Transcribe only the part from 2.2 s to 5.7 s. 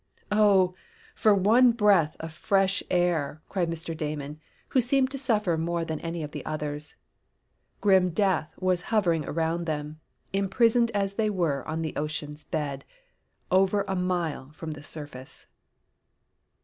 fresh air!" cried Mr. Damon, who seemed to suffer